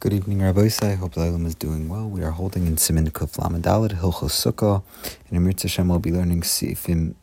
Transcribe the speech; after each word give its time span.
Good 0.00 0.14
evening, 0.14 0.40
Rabbi 0.40 0.70
I 0.80 0.94
hope 0.94 1.12
the 1.12 1.20
Ilam 1.20 1.44
is 1.44 1.54
doing 1.54 1.90
well. 1.90 2.08
We 2.08 2.22
are 2.22 2.30
holding 2.30 2.66
in 2.66 2.76
Siman 2.76 3.10
Kuf 3.10 3.36
Lamadalid, 3.36 4.00
Hilchos 4.00 4.32
Sukkah, 4.32 4.82
and 5.28 5.36
Amir 5.36 5.52
Hashem 5.60 5.88
will 5.88 5.98
be 5.98 6.10
learning 6.10 6.40
Sifim 6.40 7.16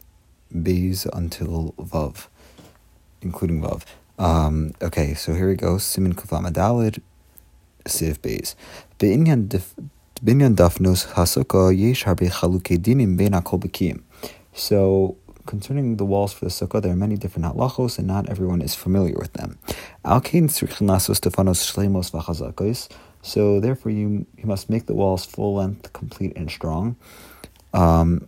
Beis 0.53 1.07
until 1.11 1.73
Vav, 1.79 2.27
including 3.23 3.63
Vav. 3.63 3.81
Um, 4.19 4.73
okay, 4.79 5.15
so 5.15 5.33
here 5.33 5.49
we 5.49 5.55
go. 5.55 5.77
Siman 5.77 6.13
Kuf 6.13 6.29
Lamadalid, 6.29 7.01
Sif 7.87 8.21
Beis. 8.21 8.53
Be'inyan 8.99 9.47
Dafnos 9.47 11.07
HaSukkah 11.13 11.75
Yesh 11.75 12.03
Harbe 12.03 12.29
Chaluke 12.29 12.77
Dinim 12.77 13.17
Ben 13.17 13.31
Akol. 13.31 14.03
So 14.53 15.17
concerning 15.47 15.97
the 15.97 16.05
walls 16.05 16.33
for 16.33 16.45
the 16.45 16.51
sukkah, 16.51 16.81
there 16.81 16.91
are 16.91 16.95
many 16.95 17.17
different 17.17 17.45
halachos, 17.45 17.97
and 17.97 18.07
not 18.07 18.29
everyone 18.29 18.61
is 18.61 18.75
familiar 18.75 19.15
with 19.15 19.33
them. 19.33 19.57
So 23.23 23.59
therefore, 23.59 23.91
you 23.91 24.27
you 24.37 24.45
must 24.45 24.69
make 24.69 24.85
the 24.85 24.93
walls 24.93 25.25
full 25.25 25.55
length, 25.55 25.91
complete, 25.93 26.33
and 26.35 26.51
strong. 26.51 26.95
Um, 27.73 28.27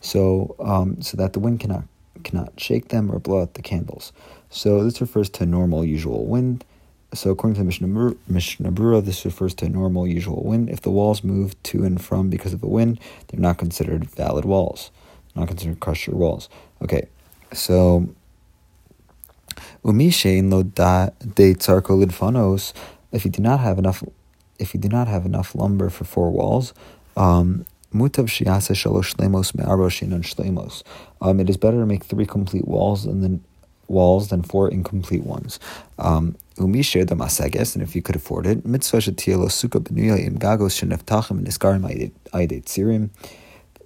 so 0.00 0.56
um, 0.58 1.02
so 1.02 1.16
that 1.18 1.32
the 1.34 1.40
wind 1.40 1.60
cannot 1.60 1.84
cannot 2.24 2.58
shake 2.58 2.88
them 2.88 3.10
or 3.10 3.18
blow 3.18 3.42
out 3.42 3.54
the 3.54 3.62
candles. 3.62 4.12
So 4.48 4.82
this 4.84 5.00
refers 5.00 5.28
to 5.30 5.46
normal, 5.46 5.84
usual 5.84 6.26
wind. 6.26 6.64
So 7.12 7.30
according 7.30 7.56
to 7.56 7.64
Mishnah, 7.64 8.14
Mishnah 8.28 8.70
Berurah, 8.70 9.04
this 9.04 9.24
refers 9.24 9.54
to 9.54 9.68
normal, 9.68 10.06
usual 10.06 10.44
wind. 10.44 10.70
If 10.70 10.82
the 10.82 10.90
walls 10.90 11.24
move 11.24 11.60
to 11.64 11.84
and 11.84 12.00
from 12.00 12.30
because 12.30 12.52
of 12.52 12.60
the 12.60 12.68
wind, 12.68 13.00
they're 13.28 13.40
not 13.40 13.58
considered 13.58 14.04
valid 14.04 14.44
walls. 14.44 14.90
Not 15.34 15.48
considered 15.48 15.80
kosher 15.80 16.14
walls. 16.14 16.48
Okay, 16.82 17.08
so 17.52 18.08
umishein 19.84 20.52
lo 20.52 20.62
de 20.62 21.12
tzarko 21.54 22.04
lidfanos. 22.04 22.72
If 23.12 23.24
you 23.24 23.30
do 23.30 23.42
not 23.42 23.58
have 23.58 23.78
enough, 23.78 24.04
if 24.60 24.72
you 24.72 24.80
do 24.80 24.88
not 24.88 25.08
have 25.08 25.26
enough 25.26 25.54
lumber 25.54 25.90
for 25.90 26.04
four 26.04 26.30
walls, 26.30 26.74
um, 27.16 27.66
Mutav 27.92 28.26
shiyase 28.26 28.72
shalosh 28.72 29.16
shlemos 29.16 29.52
me'arba 29.56 29.90
shinon 29.90 30.22
shlemos. 30.22 30.84
Um, 31.20 31.40
it 31.40 31.50
is 31.50 31.56
better 31.56 31.80
to 31.80 31.86
make 31.86 32.04
three 32.04 32.24
complete 32.24 32.68
walls 32.68 33.04
and 33.04 33.20
then 33.20 33.42
walls 33.90 34.28
than 34.28 34.42
four 34.42 34.70
incomplete 34.70 35.24
ones. 35.24 35.58
Um, 35.98 36.36
Umi 36.58 36.82
shared 36.82 37.08
the 37.08 37.16
masages, 37.16 37.74
and 37.74 37.82
if 37.82 37.96
you 37.96 38.02
could 38.02 38.16
afford 38.16 38.46
it, 38.46 38.64
mitzvah 38.64 38.98
shetielo 38.98 39.48
sukkah 39.48 39.86
im 40.26 40.38
gagos 40.38 40.78
sheneftachim 40.78 41.42
niskarim 41.44 42.12
aidet 42.32 42.64
tzirim. 42.64 43.10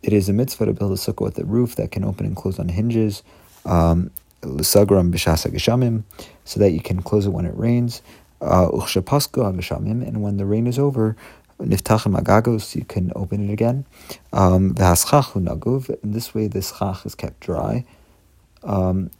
It 0.02 0.12
is 0.12 0.28
a 0.28 0.32
mitzvah 0.32 0.66
to 0.66 0.72
build 0.72 0.92
a 0.92 0.96
sukkah 0.96 1.22
with 1.22 1.38
a 1.38 1.44
roof 1.44 1.76
that 1.76 1.90
can 1.90 2.04
open 2.04 2.26
and 2.26 2.36
close 2.36 2.58
on 2.58 2.68
hinges, 2.68 3.22
um, 3.64 4.10
so 4.42 4.84
that 4.84 6.70
you 6.72 6.80
can 6.80 7.00
close 7.02 7.26
it 7.26 7.30
when 7.30 7.46
it 7.46 7.56
rains. 7.56 8.02
Uh, 8.40 8.68
and 8.68 10.22
when 10.22 10.36
the 10.36 10.44
rain 10.44 10.66
is 10.66 10.78
over, 10.78 11.16
niftachim 11.58 12.20
agagos, 12.20 12.76
you 12.76 12.84
can 12.84 13.10
open 13.16 13.48
it 13.48 13.52
again. 13.52 13.86
Um, 14.32 14.74
and 14.76 16.14
this 16.14 16.34
way 16.34 16.48
the 16.48 16.60
schach 16.60 17.06
is 17.06 17.14
kept 17.14 17.40
dry. 17.40 17.86
Um, 18.62 19.10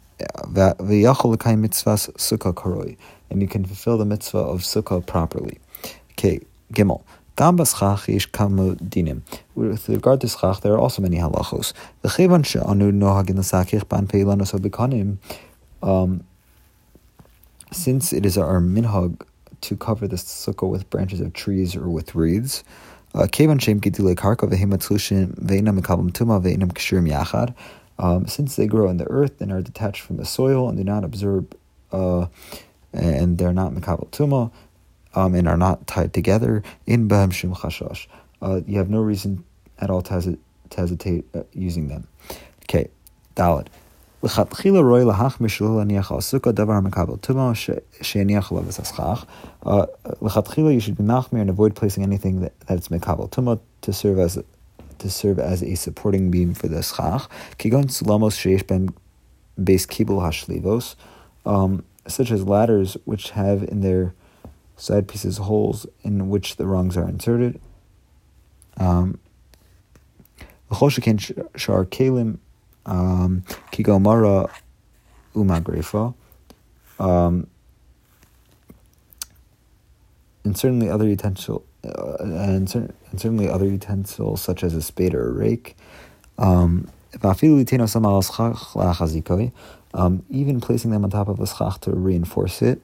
and 3.29 3.41
you 3.41 3.47
can 3.47 3.65
fulfill 3.65 3.97
the 3.97 4.05
mitzvah 4.05 4.37
of 4.37 4.61
sukkah 4.61 5.05
properly. 5.05 5.59
Okay, 6.11 6.39
Gimel. 6.73 7.03
With 9.55 9.89
regard 9.89 10.21
to 10.21 10.27
schach, 10.29 10.61
there 10.61 10.71
are 10.73 10.79
also 10.79 11.01
many 11.01 11.17
halachos. 11.17 11.73
Um, 15.83 16.23
since 17.73 18.13
it 18.13 18.25
is 18.25 18.37
our 18.37 18.61
minhag 18.61 19.21
to 19.61 19.75
cover 19.75 20.07
the 20.07 20.15
sukkah 20.15 20.69
with 20.69 20.89
branches 20.89 21.19
of 21.19 21.33
trees 21.33 21.75
or 21.75 21.89
with 21.89 22.15
reeds, 22.15 22.63
uh, 23.13 23.27
um, 27.98 28.26
since 28.26 28.56
they 28.56 28.66
grow 28.66 28.88
in 28.88 28.96
the 28.96 29.08
earth 29.08 29.40
and 29.40 29.52
are 29.52 29.60
detached 29.60 30.02
from 30.02 30.16
the 30.16 30.24
soil 30.24 30.68
and 30.68 30.78
do 30.78 30.84
not 30.84 31.04
absorb, 31.04 31.54
uh, 31.92 32.26
and 32.92 33.38
they're 33.38 33.52
not 33.52 33.72
mekabel 33.72 34.08
tuma, 34.10 34.50
um, 35.14 35.34
and 35.34 35.46
are 35.48 35.56
not 35.56 35.86
tied 35.86 36.12
together, 36.14 36.62
in 36.86 37.08
bahem 37.08 37.32
shum 37.32 37.54
chashash, 37.54 38.06
uh, 38.42 38.60
you 38.66 38.78
have 38.78 38.88
no 38.88 39.00
reason 39.00 39.44
at 39.78 39.90
all 39.90 40.02
to, 40.02 40.14
hesit- 40.14 40.38
to 40.70 40.80
hesitate 40.80 41.24
uh, 41.34 41.42
using 41.52 41.88
them. 41.88 42.06
Okay, 42.64 42.88
Dalit. 43.34 43.68
לכתחילה 44.22 44.80
רואי 44.80 45.04
להחמיר 45.04 45.48
שלא 45.48 45.78
להניח 45.78 46.12
על 46.12 46.20
סוכה 46.20 46.52
דבר 46.52 46.80
מקבל 46.80 47.16
טומאה 47.16 47.50
שהניח 48.00 48.52
עליו 48.52 48.64
את 48.64 48.78
הסכך. 48.78 49.24
לכתחילה 50.22 50.70
you 50.70 50.80
should 50.80 50.98
be 50.98 51.02
machmir 51.02 51.40
and 51.40 51.50
avoid 51.50 51.74
placing 51.74 52.02
anything 52.02 52.40
that, 52.40 52.52
that's 52.66 52.90
מקבל 52.90 53.26
טומאה 53.26 53.54
to 53.82 53.92
serve 53.92 54.18
as 54.18 54.38
to 54.99 55.09
serve 55.09 55.39
as 55.39 55.63
a 55.63 55.75
supporting 55.75 56.31
beam 56.31 56.53
for 56.53 56.67
the 56.67 56.81
schach. 56.81 57.29
Kigon 57.57 57.85
sulamos 57.85 58.35
sheish 58.37 58.65
ben 58.65 58.89
base 59.61 59.85
kibul 59.85 60.21
hashlivos, 60.21 60.95
um, 61.45 61.83
such 62.07 62.31
as 62.31 62.43
ladders 62.43 62.97
which 63.05 63.31
have 63.31 63.63
in 63.63 63.81
their 63.81 64.13
side 64.77 65.07
pieces 65.07 65.37
holes 65.37 65.85
in 66.03 66.29
which 66.29 66.57
the 66.57 66.65
rungs 66.65 66.97
are 66.97 67.07
inserted. 67.07 67.59
Um, 68.77 69.19
shar 70.71 71.85
kalim 71.85 72.39
um, 72.85 73.43
kigomara 73.71 74.49
umagrefa. 75.33 76.13
Um, 76.99 77.47
and 80.43 80.57
certainly 80.57 80.89
other 80.89 81.07
utensil 81.07 81.65
uh, 81.87 82.17
and, 82.19 82.69
cer- 82.69 82.93
and, 83.11 83.19
certainly 83.19 83.49
other 83.49 83.65
utensils 83.65 84.41
such 84.41 84.63
as 84.63 84.73
a 84.73 84.81
spade 84.81 85.13
or 85.13 85.29
a 85.29 85.31
rake. 85.31 85.75
Um, 86.37 86.89
um, 89.93 90.23
even 90.29 90.59
placing 90.59 90.91
them 90.91 91.03
on 91.03 91.09
top 91.09 91.27
of 91.29 91.39
a 91.39 91.47
schach 91.47 91.79
to 91.81 91.91
reinforce 91.91 92.61
it. 92.61 92.81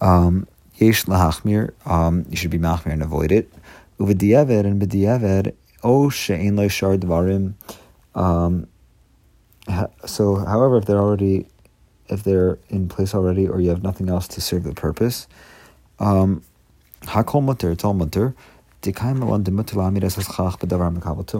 Um, 0.00 0.46
um, 0.80 2.26
you 2.30 2.36
should 2.36 2.50
be 2.50 2.58
machmir 2.58 2.92
and 2.92 3.02
avoid 3.02 3.32
it. 3.32 3.52
Uvidiyaved 3.98 4.64
and 4.64 6.56
lo 6.56 6.68
shar 6.68 6.96
dvarim. 6.96 7.54
Um, 8.14 8.66
so, 10.06 10.36
however, 10.36 10.78
if 10.78 10.86
they're 10.86 10.98
already, 10.98 11.46
if 12.08 12.24
they're 12.24 12.58
in 12.68 12.88
place 12.88 13.14
already, 13.14 13.48
or 13.48 13.60
you 13.60 13.68
have 13.70 13.82
nothing 13.82 14.08
else 14.08 14.26
to 14.28 14.40
serve 14.40 14.64
the 14.64 14.74
purpose, 14.74 15.28
um, 15.98 16.42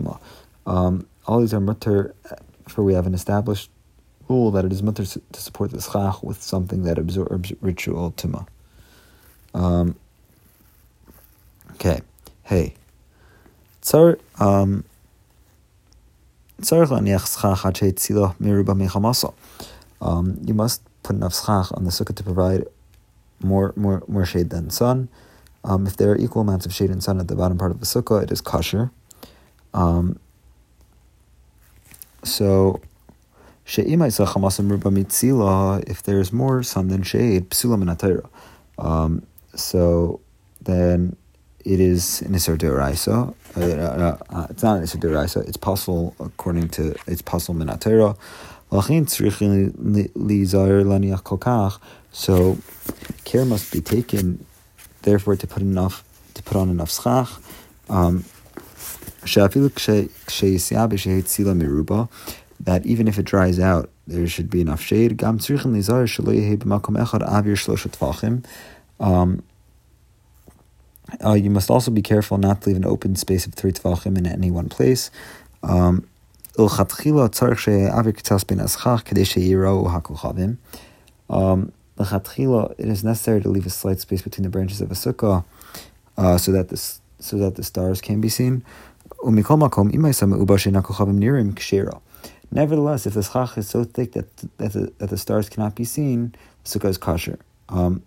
All. 0.06 0.20
Um, 0.66 1.06
all 1.26 1.40
these 1.40 1.54
are 1.54 1.60
mutter, 1.60 2.14
for 2.68 2.82
we 2.82 2.94
have 2.94 3.06
an 3.06 3.14
established 3.14 3.70
rule 4.28 4.50
that 4.52 4.64
it 4.64 4.72
is 4.72 4.82
mutter 4.82 5.04
to 5.04 5.40
support 5.40 5.70
the 5.70 5.80
schach 5.80 6.22
with 6.22 6.42
something 6.42 6.82
that 6.84 6.98
absorbs 6.98 7.52
ritual 7.60 8.12
tuma. 8.12 8.46
Um, 9.54 9.96
okay, 11.72 12.00
hey. 12.44 12.74
Tsar, 13.80 14.18
um, 14.38 14.84
um, 20.00 20.38
you 20.44 20.54
must 20.54 20.82
put 21.02 21.16
enough 21.16 21.34
schach 21.34 21.72
on 21.72 21.84
the 21.84 21.90
sukkah 21.90 22.14
to 22.14 22.22
provide 22.22 22.64
more 23.42 23.72
more 23.74 24.02
more 24.06 24.24
shade 24.24 24.50
than 24.50 24.70
sun. 24.70 25.08
Um, 25.64 25.86
if 25.86 25.96
there 25.96 26.10
are 26.10 26.16
equal 26.16 26.42
amounts 26.42 26.66
of 26.66 26.74
shade 26.74 26.90
and 26.90 27.02
sun 27.02 27.20
at 27.20 27.28
the 27.28 27.36
bottom 27.36 27.58
part 27.58 27.70
of 27.70 27.80
the 27.80 27.86
sukkah, 27.86 28.22
it 28.22 28.30
is 28.30 28.40
kosher. 28.40 28.90
Um, 29.74 30.18
so, 32.24 32.80
if 33.64 33.76
there's 36.02 36.32
more 36.32 36.62
sun 36.62 36.88
than 36.88 37.02
shade, 37.02 37.50
psula 37.50 38.28
um, 38.78 39.26
So 39.54 40.20
then 40.60 41.16
it 41.64 41.80
is 41.80 42.22
an 42.22 42.32
isur 42.32 42.58
deraisa. 42.58 43.34
Uh, 43.56 43.60
uh, 43.60 44.18
uh, 44.30 44.46
it's 44.50 44.62
not 44.62 44.78
an 44.78 44.84
deraisa. 44.84 45.46
It's 45.46 45.56
possible 45.56 46.14
according 46.18 46.68
to 46.70 46.96
it's 47.06 47.22
possible 47.22 47.54
minatera. 47.54 48.16
So 52.12 52.58
care 53.24 53.44
must 53.44 53.72
be 53.72 53.80
taken 53.82 54.46
therefore 55.02 55.36
to 55.36 55.46
put 55.46 55.62
enough 55.62 56.04
to 56.34 56.42
put 56.42 56.56
on 56.56 56.68
enough 56.70 56.90
schach. 56.90 57.28
Um, 57.88 58.24
that 62.60 62.86
even 62.86 63.08
if 63.08 63.18
it 63.18 63.24
dries 63.24 63.58
out, 63.58 63.90
there 64.06 64.26
should 64.26 64.50
be 64.50 64.60
enough 64.60 64.80
shade. 64.80 65.18
Um, 69.00 69.42
uh, 71.24 71.34
you 71.34 71.50
must 71.50 71.70
also 71.70 71.90
be 71.90 72.02
careful 72.02 72.38
not 72.38 72.62
to 72.62 72.68
leave 72.68 72.76
an 72.76 72.84
open 72.84 73.16
space 73.16 73.46
of 73.46 73.54
three 73.54 73.72
tefachim 73.72 74.16
in 74.16 74.26
any 74.26 74.50
one 74.50 74.68
place. 74.68 75.10
Um, 75.62 76.06
Um, 81.28 81.72
it 81.99 82.87
is 82.87 83.03
necessary 83.03 83.41
to 83.41 83.49
leave 83.49 83.65
a 83.65 83.69
slight 83.69 83.99
space 83.99 84.21
between 84.21 84.43
the 84.43 84.49
branches 84.49 84.81
of 84.81 84.91
a 84.91 84.93
sukkah 84.93 85.43
uh, 86.17 86.37
so 86.37 86.51
that 86.51 86.69
the 86.69 86.77
so 87.19 87.37
that 87.37 87.55
the 87.55 87.63
stars 87.63 88.01
can 88.01 88.21
be 88.21 88.29
seen. 88.29 88.63
Nevertheless, 92.51 93.05
if 93.05 93.13
the 93.13 93.23
schach 93.23 93.57
is 93.57 93.67
so 93.67 93.83
thick 93.83 94.13
that 94.13 94.37
that 94.57 94.73
the, 94.73 94.93
that 94.99 95.09
the 95.09 95.17
stars 95.17 95.49
cannot 95.49 95.75
be 95.75 95.83
seen, 95.83 96.35
the 96.63 96.79
sukkah 96.79 96.89
is 96.89 96.97
kosher. 96.97 97.39
Um, 97.69 98.03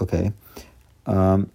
okay. 0.00 0.32
Um, 1.06 1.50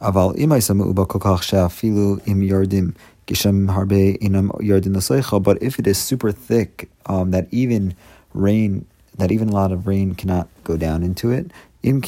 אבל 0.00 0.32
אם 0.44 0.52
יסמאו 0.56 0.94
בה 0.94 1.04
כל 1.04 1.18
כך 1.20 1.42
שאפילו 1.42 2.16
אם 2.32 2.42
יורדים 2.42 2.90
but 3.27 3.37
if 5.61 5.79
it 5.79 5.87
is 5.87 5.97
super 5.97 6.31
thick, 6.31 6.89
um, 7.07 7.31
that 7.31 7.47
even 7.51 7.95
rain, 8.33 8.85
that 9.17 9.31
even 9.31 9.49
a 9.49 9.51
lot 9.51 9.71
of 9.71 9.87
rain 9.87 10.13
cannot 10.13 10.47
go 10.63 10.77
down 10.77 11.03
into 11.03 11.31
it, 11.31 11.51
Im 11.83 12.01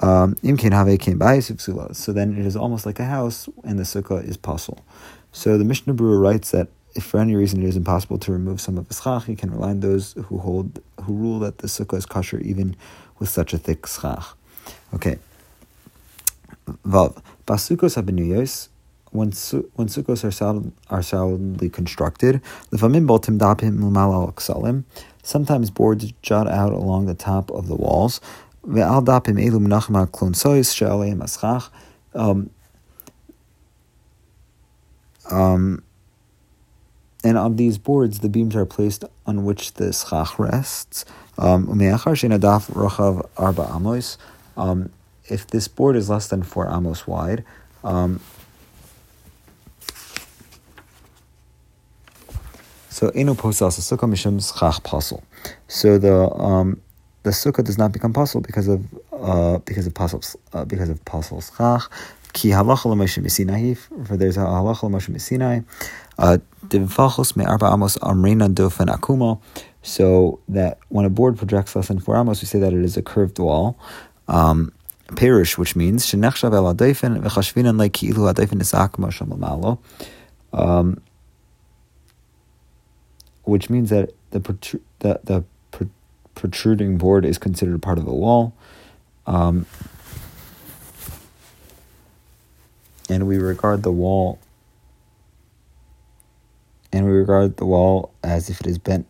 um, 0.00 0.36
So 1.94 2.12
then 2.12 2.36
it 2.38 2.46
is 2.46 2.56
almost 2.56 2.86
like 2.86 3.00
a 3.00 3.04
house, 3.04 3.48
and 3.64 3.78
the 3.78 3.84
sukkah 3.84 4.26
is 4.28 4.36
pasul 4.36 4.78
So 5.32 5.58
the 5.58 5.64
Mishnah 5.64 5.94
Berurah 5.94 6.20
writes 6.20 6.50
that 6.52 6.68
if 6.94 7.04
for 7.04 7.18
any 7.18 7.34
reason 7.34 7.62
it 7.62 7.68
is 7.68 7.76
impossible 7.76 8.18
to 8.18 8.32
remove 8.32 8.60
some 8.60 8.78
of 8.78 8.86
the 8.88 8.94
schach, 8.94 9.24
he 9.24 9.34
can 9.34 9.50
rely 9.50 9.70
on 9.70 9.80
those 9.80 10.12
who 10.26 10.38
hold 10.38 10.80
who 11.02 11.12
rule 11.14 11.40
that 11.40 11.58
the 11.58 11.66
sukkah 11.66 11.98
is 11.98 12.06
kosher 12.06 12.38
even 12.38 12.76
with 13.18 13.28
such 13.28 13.52
a 13.52 13.58
thick 13.58 13.86
schach. 13.86 14.36
Okay. 14.94 15.18
Vav. 16.66 17.22
Basukos 17.46 18.00
habenuyos, 18.00 18.68
when, 19.10 19.32
su- 19.32 19.70
when 19.74 19.88
sukkos 19.88 20.24
are, 20.24 20.72
are 20.90 21.02
solidly 21.02 21.70
constructed, 21.70 22.40
sometimes 25.22 25.70
boards 25.70 26.12
jut 26.22 26.48
out 26.48 26.72
along 26.72 27.06
the 27.06 27.14
top 27.14 27.50
of 27.50 27.68
the 27.68 27.76
walls, 27.76 28.20
um, 32.14 32.50
um, 35.30 35.82
and 37.24 37.38
on 37.38 37.56
these 37.56 37.78
boards, 37.78 38.18
the 38.20 38.28
beams 38.28 38.54
are 38.54 38.66
placed 38.66 39.04
on 39.26 39.44
which 39.44 39.74
the 39.74 39.92
schach 39.92 40.38
rests. 40.38 41.04
Um, 41.38 41.66
if 45.28 45.46
this 45.46 45.68
board 45.68 45.96
is 45.96 46.10
less 46.10 46.28
than 46.28 46.42
four 46.42 46.68
amos 46.68 47.06
wide, 47.06 47.44
um, 47.82 48.20
so 52.88 53.10
enu 53.10 53.34
posas 53.34 53.78
sukkah 53.78 54.08
mishum 54.08 54.40
schach 54.40 54.82
pasul. 54.82 55.22
So 55.68 55.98
the 55.98 56.30
um, 56.30 56.80
the 57.22 57.30
sukkah 57.30 57.64
does 57.64 57.78
not 57.78 57.92
become 57.92 58.12
pasul 58.12 58.42
because 58.42 58.68
of 58.68 58.84
uh, 59.12 59.58
because 59.58 59.86
of 59.86 59.94
pasul 59.94 60.36
uh, 60.52 60.64
because 60.64 60.88
of 60.88 61.04
pasul 61.04 61.40
schach. 61.40 61.90
Ki 62.32 62.48
halacha 62.50 62.86
l'moshe 62.86 63.22
misinai, 63.22 63.76
for 64.06 64.16
there's 64.16 64.36
a 64.36 64.40
halacha 64.40 64.82
l'moshe 64.82 65.08
misinai. 65.08 65.64
Uh, 66.18 66.38
Divfachos 66.66 67.36
me 67.36 67.44
arba 67.44 67.66
amos 67.66 67.96
amrina 67.98 68.52
dofen 68.52 68.86
akuma. 68.86 69.40
So 69.82 70.40
that 70.48 70.78
when 70.88 71.04
a 71.04 71.10
board 71.10 71.36
projects 71.36 71.76
less 71.76 71.88
than 71.88 72.00
four 72.00 72.16
amos, 72.16 72.40
we 72.40 72.46
say 72.46 72.58
that 72.58 72.72
it 72.72 72.82
is 72.82 72.96
a 72.96 73.02
curved 73.02 73.38
wall. 73.38 73.78
Um, 74.28 74.72
Perish, 75.08 75.58
which 75.58 75.76
means 75.76 76.06
shenechshav 76.06 76.54
el 76.54 76.74
adayfen 76.74 77.22
v'chashvinan 77.22 77.78
like 77.78 77.92
ki'ilu 77.92 78.32
adayfen 78.32 78.60
is 78.60 78.72
akma. 78.72 79.78
Um, 80.52 81.00
which 83.42 83.68
means 83.68 83.90
that 83.90 84.12
the 84.30 84.40
protru- 84.40 84.80
the, 85.00 85.20
the 85.24 85.44
protruding 86.34 86.98
board 86.98 87.24
is 87.24 87.38
considered 87.38 87.80
part 87.82 87.98
of 87.98 88.04
the 88.04 88.12
wall. 88.12 88.54
Um, 89.26 89.66
and 93.08 93.26
we 93.26 93.38
regard 93.38 93.82
the 93.82 93.92
wall 93.92 94.38
and 96.92 97.06
we 97.06 97.12
regard 97.12 97.56
the 97.56 97.66
wall 97.66 98.12
as 98.22 98.48
if 98.48 98.60
it 98.60 98.66
is 98.66 98.78
bent 98.78 99.06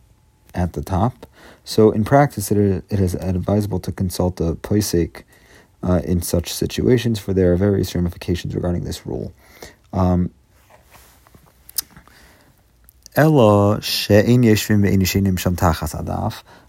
at 0.55 0.73
the 0.73 0.83
top. 0.83 1.27
So 1.65 1.91
in 1.91 2.05
practice, 2.05 2.51
it 2.51 2.59
is, 2.59 2.83
it 2.89 3.01
is 3.01 3.15
advisable 3.15 3.81
to 3.81 3.93
consult 3.93 4.41
a 4.41 4.55
posek 4.55 5.25
uh, 5.85 6.01
in 6.05 6.23
such 6.23 6.53
situations, 6.53 7.19
for 7.19 7.33
there 7.33 7.53
are 7.53 7.57
various 7.57 7.95
ramifications 7.95 8.55
regarding 8.55 8.85
this 8.85 9.07
rule. 9.07 9.33
Um, 9.93 10.31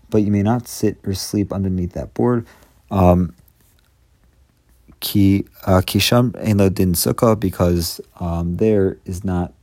but 0.09 0.21
you 0.21 0.31
may 0.31 0.43
not 0.43 0.67
sit 0.67 0.97
or 1.03 1.13
sleep 1.13 1.51
underneath 1.51 1.93
that 1.93 2.13
board. 2.13 2.45
Um, 2.91 3.33
uh, 5.65 5.81
because 7.35 8.01
um, 8.19 8.57
there 8.57 8.97
is 9.05 9.23
not 9.23 9.53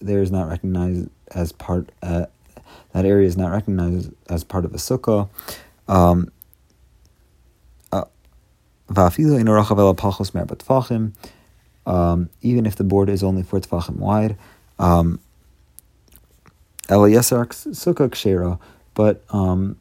there 0.00 0.22
is 0.22 0.30
not 0.30 0.48
recognized 0.48 1.08
as 1.34 1.52
part 1.52 1.90
uh, 2.02 2.26
that 2.92 3.04
area 3.04 3.26
is 3.26 3.36
not 3.36 3.52
recognized 3.52 4.12
as 4.28 4.44
part 4.44 4.64
of 4.64 4.74
a 4.74 4.78
sukkah. 4.78 5.28
Um, 5.88 6.30
um, 11.86 12.30
even 12.42 12.66
if 12.66 12.76
the 12.76 12.84
board 12.84 13.08
is 13.08 13.22
only 13.22 13.42
four 13.42 13.60
tefachim 13.60 13.96
wide, 13.96 14.36
um, 14.78 15.20
but 18.94 19.24
um, 19.30 19.76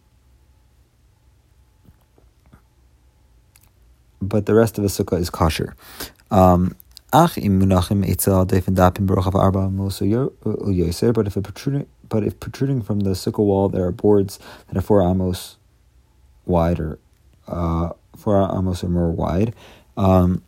but 4.22 4.46
the 4.46 4.54
rest 4.54 4.78
of 4.78 4.84
the 4.84 4.90
sukkah 4.90 5.20
is 5.20 5.30
kosher. 5.30 5.76
Um, 6.32 6.76
but 7.12 7.32
if 11.28 11.34
protruding, 11.44 11.88
but 12.10 12.24
if 12.24 12.40
protruding 12.40 12.82
from 12.82 13.00
the 13.02 13.12
sukkah 13.12 13.40
wall 13.40 13.70
there 13.70 13.86
are 13.86 13.92
boards 13.92 14.40
that 14.68 14.78
are 14.78 14.82
four 14.82 15.02
amos 15.02 15.58
wide 16.46 16.80
or 16.80 17.00
uh, 17.48 17.90
four 18.18 18.42
amos 18.56 18.84
or 18.84 18.90
more 18.90 19.12
wide, 19.12 19.54
um, 19.98 20.42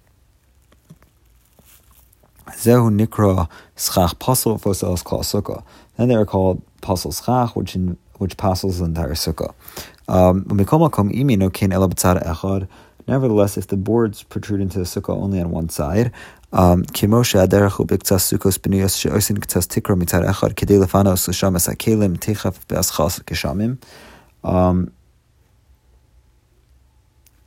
Zehu 2.52 2.90
nikra 2.90 3.50
schach 3.76 4.18
pasel 4.20 4.60
fosels 4.60 5.04
kol 5.04 5.20
sukkah. 5.20 5.64
Then 5.98 6.08
they 6.08 6.16
are 6.16 6.26
called 6.26 6.62
pasel 6.82 7.14
schach, 7.14 7.56
which 7.56 7.76
in, 7.76 7.98
which 8.18 8.38
pasels 8.38 8.80
the 8.80 8.86
entire 8.86 9.14
sukkah. 9.14 9.54
Um, 10.08 10.46
Nevertheless, 13.10 13.58
if 13.58 13.68
the 13.68 13.78
boards 13.78 14.24
protrude 14.24 14.62
into 14.62 14.80
the 14.80 14.86
sukkah 14.86 15.16
only 15.16 15.40
on 15.40 15.52
one 15.52 15.70
side, 15.70 16.12
um, 16.52 16.84
Kimosha 16.84 17.48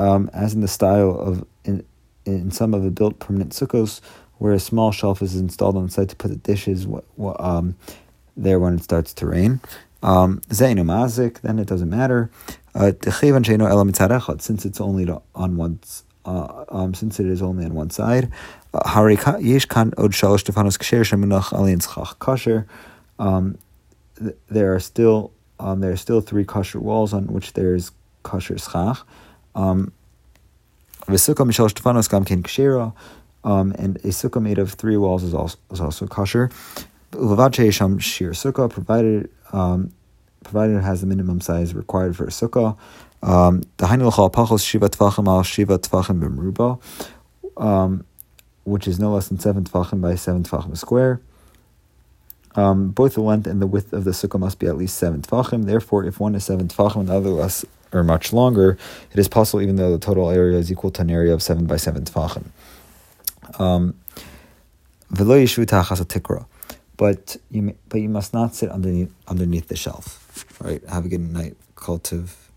um, 0.01 0.31
as 0.33 0.55
in 0.55 0.61
the 0.61 0.69
style 0.69 1.19
of 1.19 1.45
in, 1.65 1.85
in 2.25 2.51
some 2.51 2.75
of 2.75 2.83
the 2.83 2.91
built 2.91 3.19
permanent 3.19 3.53
sukkos, 3.53 4.01
where 4.39 4.53
a 4.53 4.61
small 4.61 4.91
shelf 4.93 5.23
is 5.23 5.37
installed 5.37 5.77
on 5.77 5.89
site 5.91 6.09
to 6.09 6.17
put 6.17 6.29
the 6.29 6.37
dishes 6.37 6.87
um, 7.39 7.77
there 8.37 8.59
when 8.59 8.75
it 8.75 8.83
starts 8.83 9.13
to 9.15 9.27
rain. 9.27 9.61
Um, 10.03 10.41
then 10.49 11.59
it 11.59 11.69
doesn't 11.69 11.91
matter. 11.91 12.31
Uh, 12.75 12.93
since 14.39 14.65
it's 14.65 14.81
only 14.81 15.09
on 15.35 15.57
one 15.57 15.79
uh, 16.25 16.65
um, 16.69 16.95
since 16.95 17.21
it 17.21 17.27
is 17.27 17.43
only 17.43 17.65
on 17.65 17.75
one 17.75 17.91
side. 17.91 18.31
Um, 23.19 23.59
there 24.49 24.75
are 24.75 24.81
still 24.81 25.33
um, 25.59 25.81
there 25.81 25.93
are 25.93 25.97
still 25.97 26.21
three 26.21 26.45
kosher 26.45 26.81
walls 26.81 27.13
on 27.13 27.27
which 27.27 27.53
there 27.53 27.75
is 27.75 27.91
kosher 28.23 28.59
schach. 28.59 29.07
Um, 29.55 29.93
um, 33.43 33.73
and 33.79 33.97
a 33.97 34.09
sukkah 34.09 34.43
made 34.43 34.59
of 34.59 34.73
three 34.73 34.97
walls 34.97 35.23
is 35.23 35.35
also, 35.35 35.59
is 35.71 35.81
also 35.81 36.07
kosher. 36.07 36.51
provided 38.71 39.31
um, 39.53 39.93
provided 40.45 40.77
it 40.77 40.83
has 40.83 41.01
the 41.01 41.07
minimum 41.07 41.41
size 41.41 41.75
required 41.75 42.17
for 42.17 42.25
a 42.25 42.29
sukkah. 42.29 42.77
Um, 43.23 43.63
the 43.77 43.87
um, 47.57 48.05
which 48.65 48.87
is 48.89 48.99
no 48.99 49.13
less 49.13 49.29
than 49.29 49.39
seven 49.39 49.65
Tefachim 49.65 50.01
by 50.01 50.15
seven 50.15 50.43
Tefachim 50.45 50.77
square. 50.77 51.21
Um, 52.57 52.91
both 52.91 53.15
the 53.15 53.21
length 53.21 53.47
and 53.47 53.61
the 53.61 53.67
width 53.67 53.93
of 53.93 54.05
the 54.05 54.11
sukkah 54.11 54.39
must 54.39 54.59
be 54.59 54.67
at 54.67 54.77
least 54.77 54.97
seven 54.97 55.23
Tefachim. 55.23 55.67
Therefore, 55.67 56.05
if 56.05 56.21
one 56.21 56.35
is 56.35 56.45
seven 56.45 56.69
Tefachim 56.69 57.01
and 57.01 57.09
the 57.09 57.15
other 57.15 57.31
less 57.31 57.65
or 57.93 58.05
much 58.05 58.33
longer, 58.33 58.79
it 59.13 59.19
is 59.19 59.29
possible 59.29 59.61
even 59.61 59.77
though 59.77 59.91
the 59.91 59.99
total 59.99 60.31
area 60.31 60.59
is 60.59 60.71
equal 60.71 60.91
to 60.93 61.03
an 61.03 61.11
area 61.11 61.33
of 61.33 61.43
seven 61.43 61.67
by 61.67 61.77
seven 61.77 62.05
Tefachim. 62.05 62.47
Um, 63.59 63.95
but 66.97 67.37
you 67.51 67.75
but 67.89 68.01
you 68.01 68.11
must 68.11 68.35
not 68.35 68.55
sit 68.55 68.69
underneath 68.69 69.11
underneath 69.27 69.69
the 69.69 69.77
shelf. 69.77 70.45
All 70.61 70.71
right. 70.71 70.85
Have 70.89 71.07
a 71.07 71.09
good 71.09 71.33
night. 71.33 71.57
Cultive. 71.75 72.50